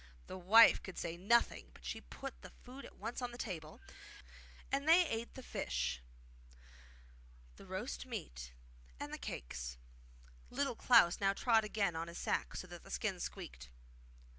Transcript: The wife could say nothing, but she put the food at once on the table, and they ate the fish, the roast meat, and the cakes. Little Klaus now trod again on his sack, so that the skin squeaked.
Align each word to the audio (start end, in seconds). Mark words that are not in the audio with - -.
The 0.25 0.35
wife 0.35 0.81
could 0.81 0.97
say 0.97 1.15
nothing, 1.15 1.69
but 1.75 1.85
she 1.85 2.01
put 2.01 2.41
the 2.41 2.49
food 2.49 2.85
at 2.85 2.95
once 2.97 3.21
on 3.21 3.29
the 3.31 3.37
table, 3.37 3.79
and 4.71 4.89
they 4.89 5.07
ate 5.07 5.35
the 5.35 5.43
fish, 5.43 6.01
the 7.57 7.67
roast 7.67 8.07
meat, 8.07 8.51
and 8.99 9.13
the 9.13 9.19
cakes. 9.19 9.77
Little 10.49 10.73
Klaus 10.75 11.19
now 11.19 11.33
trod 11.33 11.63
again 11.63 11.95
on 11.95 12.07
his 12.07 12.17
sack, 12.17 12.55
so 12.55 12.65
that 12.65 12.83
the 12.83 12.89
skin 12.89 13.19
squeaked. 13.19 13.69